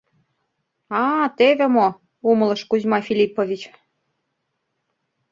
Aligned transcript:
—А, 1.01 1.03
теве 1.37 1.67
мо!— 1.75 1.87
умылыш 2.29 2.61
Кузьма 2.69 2.99
Филиппович. 3.07 3.61